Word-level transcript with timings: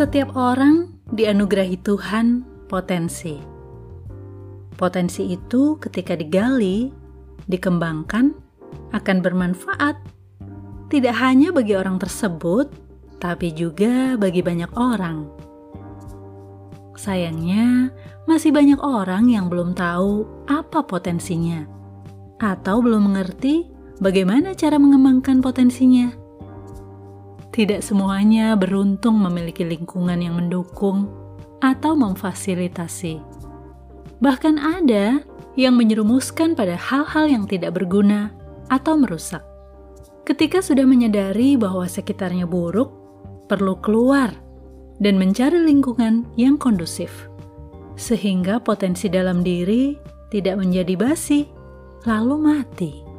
Setiap 0.00 0.32
orang 0.32 0.96
dianugerahi 1.12 1.76
Tuhan 1.84 2.40
potensi. 2.72 3.36
Potensi 4.72 5.28
itu 5.28 5.76
ketika 5.76 6.16
digali, 6.16 6.88
dikembangkan, 7.44 8.32
akan 8.96 9.16
bermanfaat 9.20 10.00
tidak 10.88 11.20
hanya 11.20 11.52
bagi 11.52 11.76
orang 11.76 12.00
tersebut, 12.00 12.72
tapi 13.20 13.52
juga 13.52 14.16
bagi 14.16 14.40
banyak 14.40 14.72
orang. 14.72 15.28
Sayangnya, 16.96 17.92
masih 18.24 18.56
banyak 18.56 18.80
orang 18.80 19.28
yang 19.28 19.52
belum 19.52 19.76
tahu 19.76 20.24
apa 20.48 20.80
potensinya, 20.80 21.68
atau 22.40 22.80
belum 22.80 23.04
mengerti 23.04 23.68
bagaimana 24.00 24.56
cara 24.56 24.80
mengembangkan 24.80 25.44
potensinya. 25.44 26.19
Tidak 27.50 27.82
semuanya 27.82 28.54
beruntung 28.54 29.18
memiliki 29.18 29.66
lingkungan 29.66 30.22
yang 30.22 30.38
mendukung 30.38 31.10
atau 31.58 31.98
memfasilitasi. 31.98 33.18
Bahkan 34.22 34.56
ada 34.60 35.18
yang 35.58 35.74
menyerumuskan 35.74 36.54
pada 36.54 36.78
hal-hal 36.78 37.26
yang 37.26 37.44
tidak 37.50 37.74
berguna 37.74 38.30
atau 38.70 38.94
merusak. 38.94 39.42
Ketika 40.22 40.62
sudah 40.62 40.86
menyadari 40.86 41.58
bahwa 41.58 41.90
sekitarnya 41.90 42.46
buruk, 42.46 42.94
perlu 43.50 43.74
keluar 43.82 44.30
dan 45.02 45.18
mencari 45.18 45.58
lingkungan 45.58 46.30
yang 46.38 46.54
kondusif, 46.54 47.26
sehingga 47.98 48.62
potensi 48.62 49.10
dalam 49.10 49.42
diri 49.42 49.98
tidak 50.30 50.62
menjadi 50.62 50.94
basi, 50.94 51.50
lalu 52.06 52.36
mati. 52.38 53.09